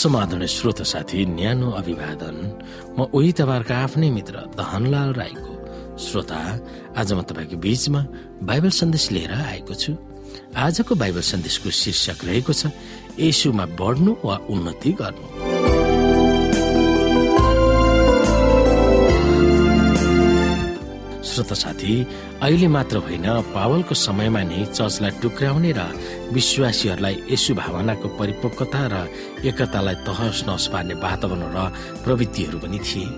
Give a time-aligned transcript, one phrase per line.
[0.00, 2.36] समाधान श्रोत साथी न्यानो अभिवादन।
[2.96, 5.52] म उही तपाईँहरूको आफ्नै मित्र दहनलाल राईको
[6.00, 6.40] श्रोता।
[6.96, 8.00] आज म तपाईँको बीचमा
[8.48, 9.92] बाइबल सन्देश लिएर आएको छु।
[10.56, 12.72] आजको बाइबल सन्देशको शीर्षक रहेको छ
[13.20, 15.49] यसुमा बढ्नु वा उन्नति गर्नु।
[21.40, 21.92] श्रोत साथी
[22.42, 23.26] अहिले मात्र होइन
[23.56, 25.80] पावलको समयमा नै चर्चलाई टुक्राउने र
[26.36, 28.94] विश्वासीहरूलाई यसु भावनाको परिपक्वता र
[29.48, 31.58] एकतालाई तहस नहस पार्ने वातावरण र
[32.04, 33.08] प्रवृत्तिहरू पनि थिए।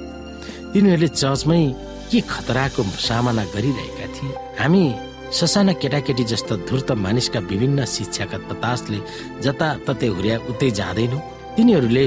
[0.72, 1.62] तिनीहरूले चर्चमै
[2.10, 4.32] के खतराको सामना गरिरहेका थिए?
[4.62, 4.84] हामी
[5.34, 8.98] ससाना केटाकेटी जस्ता धुर्त मानिसका विभिन्न शिक्षाका बतासले
[9.42, 11.18] जताततै हुर्या उतै जाँदैनौ।
[11.56, 12.06] तिनीहरूले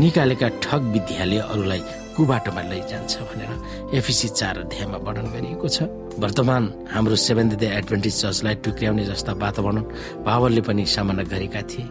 [0.00, 1.82] निकालेका ठग विद्याले अरूलाई
[2.20, 5.88] कुबाटोमा लैजान्छ भनेर एफिसी चार अध्यायमा वर्णन गरिएको छ।
[6.20, 9.80] वर्तमान हाम्रो सेभेन डे एडभेन्टिज चर्चलाई टुक्र्याउने जस्ता वातावरण
[10.28, 11.88] पावरले पनि सामना गरेका थिए।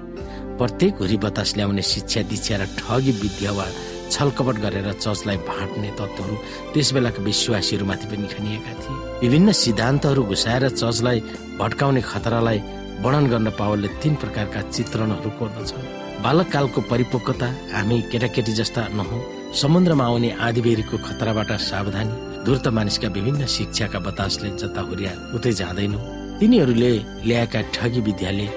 [0.54, 3.66] प्रत्येक हुरी बतास ल्याउने शिक्षा दीक्षा र ठगी विद्या वा
[4.14, 6.36] छलकपट गरेर चर्चलाई भाँट्ने तत्त्वहरू
[6.74, 11.20] त्यस बेलाका विश्वासीहरूमाथि पनि खनिएका थिए। विभिन्न सिद्धान्तहरू घुसाएर चर्चलाई
[11.58, 12.60] भट्काउने खतरालाई
[13.02, 15.74] वर्णन गर्न पावलले तीन प्रकारका चित्रणहरू कोर्दछ
[16.22, 24.00] बालककालको परिपक्वता हामी केटाकेटी जस्ता नहौँ। समुद्रमा आउने आदिबेरीको खतराबाट सावधानी धुर्त मानिसका विभिन्न शिक्षाका
[24.00, 26.00] बतासले जता हुरिया उतै जाँदैनौ।
[26.40, 26.92] तिनीहरूले
[27.26, 28.48] ल्याएका ठगी विद्याले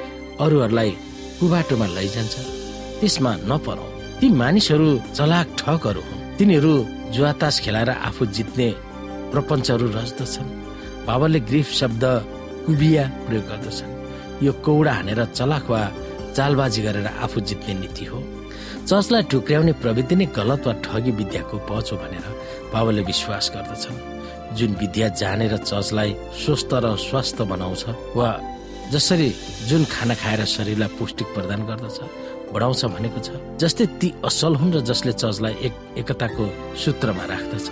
[0.40, 0.90] अरूहरूलाई
[1.40, 2.34] कुबाटोमा लैजान्छ।
[3.00, 3.86] त्यसमा नपरौ।
[4.20, 6.72] ती मानिसहरू चलाक ठगहरू हुन्। तिनीहरू
[7.14, 8.68] जुवातास खेलाएर आफू जित्ने
[9.32, 10.48] प्रपञ्चहरू रच्दछन्।
[11.08, 12.04] बाबाले ग्रिफ शब्द
[12.66, 13.90] कुबिया प्रयोग गर्दछन्।
[14.44, 15.82] यो कौडा हानेर चलाक वा
[16.36, 18.18] चालबाजी गरेर आफू जित्ने नीति हो।
[18.88, 22.26] चर्चलाई टुक्र्याउने प्रविधि नै गलत वा ठगी विद्याको पच हो भनेर
[22.72, 23.98] बाबाले विश्वास गर्दछन्।
[24.56, 26.10] जुन विद्या जानेर चर्चलाई
[26.42, 27.84] स्वस्थ र स्वस्थ बनाउँछ
[28.16, 28.28] वा
[28.92, 29.28] जसरी
[29.68, 31.98] जुन खाना खाएर शरीरलाई पौष्टिक प्रदान गर्दछ
[32.52, 33.28] बढाउँछ भनेको छ
[33.60, 36.44] जस्तै ती असल हुन् र जसले चर्चलाई एक एकताको
[36.76, 37.66] सूत्रमा राख्दछ।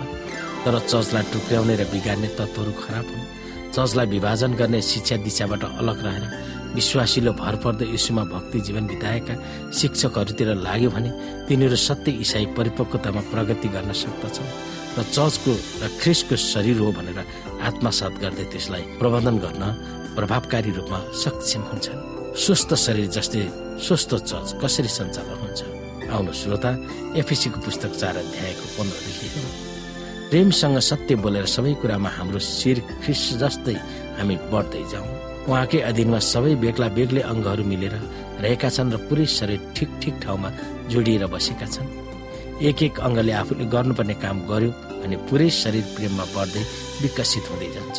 [0.65, 3.29] तर चर्चलाई टुक्र्याउने र बिगार्ने तत्त्वहरू खराब हुन्।
[3.75, 6.25] चर्चलाई विभाजन गर्ने शिक्षा दिशाबाट अलग रहेर
[6.75, 9.35] विश्वासीले भर पर्दो यीशुमा भक्ति जीवन बिताएका
[9.79, 11.09] शिक्षकहरूतिर लाग्यो भने
[11.47, 14.51] तिनीहरू सत्य इसाई परिपक्वतामा प्रगति गर्न सक्दछन्
[14.97, 15.51] र चर्चको
[15.81, 17.19] र ख्रिसको शरीर हो भनेर
[17.67, 19.63] आत्मसात गर्दै त्यसलाई प्रबन्धन गर्न
[20.15, 21.99] प्रभावकारी रूपमा सक्षम हुन्छन्।
[22.43, 23.43] स्वस्थ शरीर जस्तै
[23.87, 25.59] स्वस्थ चर्च कसरी सञ्चालन हुन्छ?
[26.11, 26.71] आउनु श्रोता
[27.19, 29.27] एफिसीको पुस्तक चार अध्यायको पन्ध्रदेखि
[30.29, 33.75] प्रेमसँग सत्य बोलेर सबै कुरामा हाम्रो शिर ख्रिस जस्तै
[34.19, 37.95] हामी बढ्दै जाउँ। उहाँकै अधीनमा सबै बेग्ला बेग्लै अङ्गहरू मिलेर
[38.43, 40.49] रहेका छन् र पुरै शरीर ठिक ठिक ठाउँमा
[40.91, 41.87] जोडिएर बसेका छन्।
[42.67, 46.63] एक एक अङ्गले आफूले गर्नुपर्ने काम गर्यो भने पुरै शरीर प्रेममा बढ्दै
[47.03, 47.97] विकसित हुँदै जान्छ।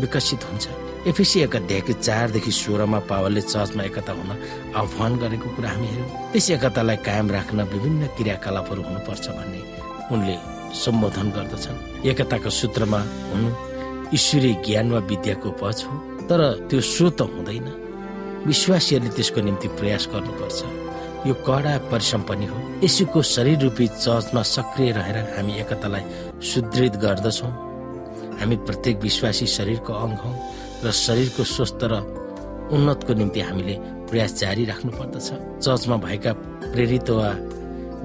[0.00, 0.64] विकसित हुन्छ।
[1.10, 4.30] एफिसी एक अध्यायको चारदेखि सोह्रमा पावलले चर्चमा एकता हुन
[4.80, 9.60] आह्वान गरेको कुरा हामी हेऱ्यौँ। त्यस एकतालाई कायम राख्न विभिन्न क्रियाकलापहरू हुनुपर्छ भन्ने
[10.12, 10.36] उनले
[10.82, 11.78] सम्बोधन गर्दछन्।
[12.10, 13.00] एकताको सूत्रमा
[13.30, 13.48] हुनु
[14.16, 15.94] ईश्वरीय ज्ञान वा विद्याको पछ हो।
[16.28, 17.68] तर त्यो स्रोत हुँदैन।
[18.46, 20.60] विश्वासीहरूले त्यसको निम्ति प्रयास गर्नुपर्छ।
[21.26, 26.04] यो कडा परिश्रम पनि हो। यसुको शरीर रूपी चर्चमा सक्रिय रहेर हामी एकतालाई
[26.50, 27.52] सुदृढ गर्दछौँ।
[28.38, 30.32] हामी प्रत्येक विश्वासी शरीरको अङ्ग हौ
[30.84, 31.94] र शरीरको स्वस्थ र
[32.70, 33.74] उन्नतको निम्ति हामीले
[34.08, 35.28] प्रयास जारी राख्नु पर्दछ
[35.64, 36.32] चर्चमा भएका
[36.72, 37.28] प्रेरित वा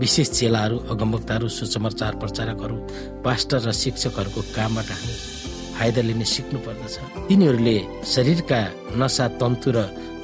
[0.02, 2.76] विशेष चेलाहरू अगमवक्ताहरू सुसमाचार प्रचारकहरू
[3.22, 5.33] पास्टर र शिक्षकहरूको कामबाट हामी
[5.76, 6.96] फाइदा लिने सिक्नु पर्दछ
[7.28, 7.76] तिनीहरूले
[8.14, 8.60] शरीरका
[9.02, 9.78] नसा तन्तु र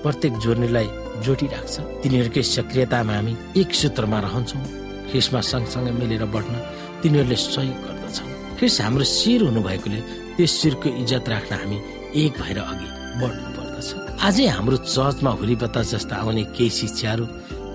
[0.03, 0.87] प्रत्येक जोड्नेलाई
[1.25, 4.63] जोडिराख्छ। तिनीहरूकै सक्रियतामा हामी एक सूत्रमा रहन्छौँ।
[5.09, 6.53] ख्रिसमा सँगसँगै मिलेर बढ्न
[7.01, 9.99] तिनीहरूले सहयोग गर्दछन्। ख्रिस हाम्रो शिर हुनु भएकोले
[10.35, 11.77] त्यस शिरको इज्जत राख्न हामी
[12.23, 12.87] एक भएर अघि
[13.19, 13.89] बढ्नु पर्दछ
[14.27, 17.25] आजै हाम्रो चर्चमा हुरीबत्ता जस्ता आउने केही शिक्षाहरू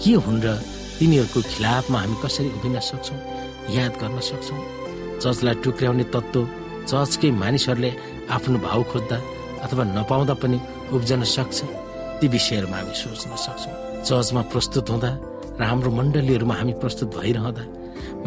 [0.01, 0.49] के हुन् र
[0.99, 3.19] तिनीहरूको खिलाफमा हामी कसरी उभिन सक्छौँ
[3.77, 4.61] याद गर्न सक्छौँ?
[5.23, 6.41] चर्चलाई टुक्र्याउने तत्त्व
[6.91, 7.91] चर्चकै मानिसहरूले
[8.35, 9.17] आफ्नो भाउ खोज्दा
[9.65, 10.59] अथवा नपाउँदा पनि
[10.95, 11.59] उब्जन सक्छ
[12.19, 13.75] ती विषयहरूमा हामी सोच्न सक्छौँ।
[14.09, 15.11] चर्चमा प्रस्तुत हुँदा
[15.59, 17.65] र हाम्रो मण्डलीहरूमा हामी प्रस्तुत भइरहँदा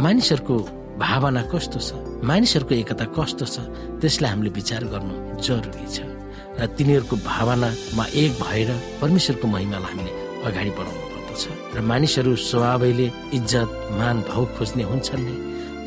[0.04, 0.56] मानिसहरूको
[0.98, 1.90] भावना कस्तो छ
[2.30, 3.56] मानिसहरूको एकता कस्तो छ
[4.02, 5.14] त्यसलाई हामीले विचार गर्नु
[5.46, 5.98] जरुरी छ।
[6.58, 8.70] र तिनीहरूको भावनामा एक भएर
[9.02, 10.12] परमेश्वरको महिमालाई हामीले
[10.48, 11.44] अगाडि बढाउनु पर्दछ
[11.76, 13.08] र मानिसहरू स्वभावैले
[13.38, 13.70] इज्जत
[14.00, 15.36] मान भाउ खोज्ने हुन्छन् नै।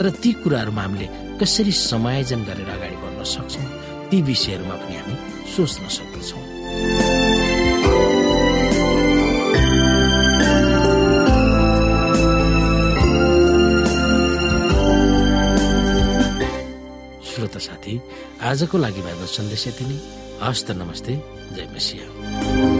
[0.00, 1.06] तर ती कुराहरूमा हामीले
[1.40, 3.66] कसरी समायोजन गरेर अगाडि बढ्न सक्छौँ
[4.08, 5.14] ती विषयहरूमा पनि हामी
[5.52, 6.44] सोच्न सक्दछौँ
[17.28, 17.94] श्रोता साथी
[18.40, 19.98] आजको लागि भएको सन्देश यति नै।
[20.40, 21.12] हस्त नमस्ते
[21.54, 22.79] जय मसिया